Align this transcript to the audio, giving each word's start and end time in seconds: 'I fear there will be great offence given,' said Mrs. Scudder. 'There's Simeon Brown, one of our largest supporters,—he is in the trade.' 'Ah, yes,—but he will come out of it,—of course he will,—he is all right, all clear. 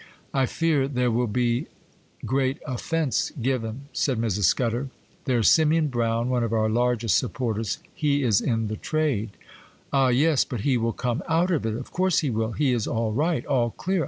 'I 0.33 0.47
fear 0.47 0.87
there 0.87 1.11
will 1.11 1.27
be 1.27 1.67
great 2.25 2.57
offence 2.65 3.31
given,' 3.39 3.81
said 3.93 4.17
Mrs. 4.17 4.45
Scudder. 4.45 4.89
'There's 5.25 5.51
Simeon 5.51 5.89
Brown, 5.89 6.27
one 6.27 6.43
of 6.43 6.51
our 6.53 6.67
largest 6.69 7.17
supporters,—he 7.19 8.23
is 8.23 8.41
in 8.41 8.67
the 8.67 8.77
trade.' 8.77 9.37
'Ah, 9.93 10.07
yes,—but 10.07 10.61
he 10.61 10.75
will 10.75 10.91
come 10.93 11.21
out 11.29 11.51
of 11.51 11.67
it,—of 11.67 11.91
course 11.91 12.21
he 12.21 12.31
will,—he 12.31 12.73
is 12.73 12.87
all 12.87 13.11
right, 13.13 13.45
all 13.45 13.69
clear. 13.69 13.99